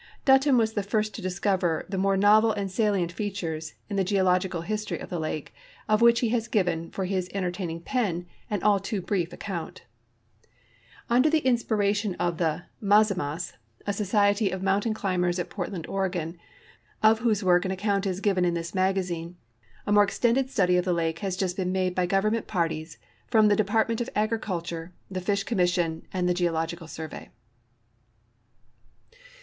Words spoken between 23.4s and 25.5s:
the Depart ment of Agriculture, the Fish